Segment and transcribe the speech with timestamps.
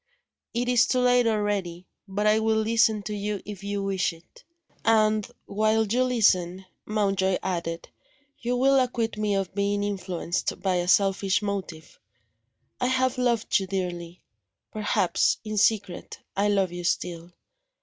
[0.55, 1.85] "It is too late already.
[2.07, 4.43] But I will listen to you if you wish it."
[4.83, 7.87] "And, while you listen," Mountjoy added,
[8.39, 11.99] "you will acquit me of being influenced by a selfish motive.
[12.79, 14.23] I have loved you dearly.
[14.71, 17.31] Perhaps, in secret, I love you still.